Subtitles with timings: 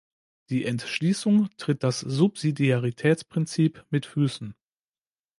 [0.49, 4.55] Die Entschließung tritt das Subsidiaritätsprinzip mit Füßen.